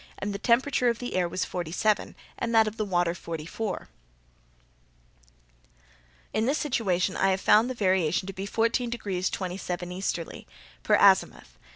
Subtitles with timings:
[0.17, 3.45] and the temperature of the air was forty seven, and that of the water forty
[3.45, 3.87] four.
[6.33, 10.47] In this situation I found the variation to be 14 degrees 27' easterly,
[10.81, 11.59] per azimuth....